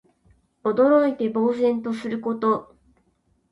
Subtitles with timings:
[0.63, 2.75] 驚いて呆然とすること。